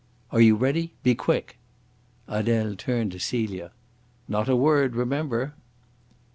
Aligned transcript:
"Are 0.31 0.41
you 0.41 0.55
ready? 0.55 0.93
Be 1.03 1.13
quick!" 1.13 1.57
Adele 2.27 2.73
turned 2.75 3.11
to 3.11 3.19
Celia. 3.19 3.71
"Not 4.27 4.49
a 4.49 4.55
word, 4.55 4.95
remember!" 4.95 5.53